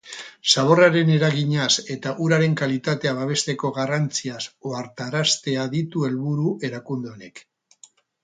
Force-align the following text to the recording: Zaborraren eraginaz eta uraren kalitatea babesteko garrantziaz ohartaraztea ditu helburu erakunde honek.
Zaborraren 0.51 1.09
eraginaz 1.15 1.73
eta 1.95 2.13
uraren 2.27 2.55
kalitatea 2.61 3.11
babesteko 3.19 3.71
garrantziaz 3.77 4.41
ohartaraztea 4.71 5.69
ditu 5.75 6.07
helburu 6.07 6.57
erakunde 6.71 7.13
honek. 7.13 7.47